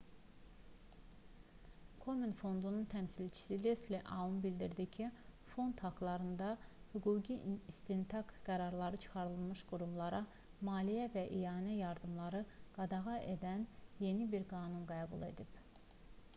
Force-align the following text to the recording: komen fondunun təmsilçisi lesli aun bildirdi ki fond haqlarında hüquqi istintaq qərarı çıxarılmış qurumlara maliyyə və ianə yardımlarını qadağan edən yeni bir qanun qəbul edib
komen 2.05 2.31
fondunun 2.37 2.85
təmsilçisi 2.93 3.57
lesli 3.65 3.99
aun 4.15 4.39
bildirdi 4.45 4.85
ki 4.95 5.09
fond 5.51 5.83
haqlarında 5.87 6.47
hüquqi 6.93 7.37
istintaq 7.73 8.33
qərarı 8.49 9.01
çıxarılmış 9.05 9.61
qurumlara 9.73 10.23
maliyyə 10.71 11.05
və 11.17 11.25
ianə 11.41 11.77
yardımlarını 11.81 12.59
qadağan 12.79 13.29
edən 13.37 13.69
yeni 14.07 14.27
bir 14.35 14.49
qanun 14.57 14.91
qəbul 14.95 15.29
edib 15.33 15.63